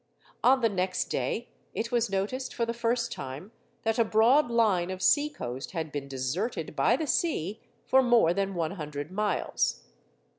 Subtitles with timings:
[0.43, 3.51] On the next day, it was noticed for the first time
[3.83, 8.33] that a broad line of sea coast had been deserted by the sea for more
[8.33, 9.83] than one hundred miles.